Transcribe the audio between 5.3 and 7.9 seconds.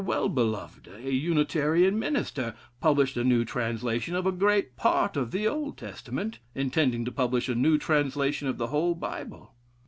Old testament, intending to publish a new